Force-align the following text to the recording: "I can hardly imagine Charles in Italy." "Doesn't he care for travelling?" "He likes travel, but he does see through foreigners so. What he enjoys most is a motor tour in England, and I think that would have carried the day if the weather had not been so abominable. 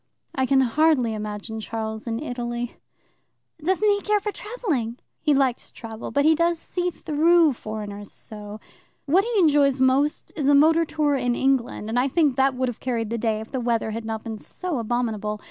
"I 0.33 0.47
can 0.47 0.61
hardly 0.61 1.13
imagine 1.13 1.59
Charles 1.59 2.07
in 2.07 2.17
Italy." 2.19 2.77
"Doesn't 3.63 3.87
he 3.87 4.01
care 4.01 4.19
for 4.19 4.31
travelling?" 4.31 4.97
"He 5.19 5.31
likes 5.35 5.69
travel, 5.71 6.09
but 6.09 6.25
he 6.25 6.33
does 6.33 6.57
see 6.57 6.89
through 6.89 7.53
foreigners 7.53 8.11
so. 8.11 8.59
What 9.05 9.23
he 9.23 9.31
enjoys 9.39 9.79
most 9.79 10.33
is 10.35 10.47
a 10.47 10.55
motor 10.55 10.85
tour 10.85 11.13
in 11.13 11.35
England, 11.35 11.87
and 11.87 11.99
I 11.99 12.07
think 12.07 12.35
that 12.35 12.55
would 12.55 12.67
have 12.67 12.79
carried 12.79 13.11
the 13.11 13.19
day 13.19 13.41
if 13.41 13.51
the 13.51 13.61
weather 13.61 13.91
had 13.91 14.03
not 14.03 14.23
been 14.23 14.39
so 14.39 14.79
abominable. 14.79 15.39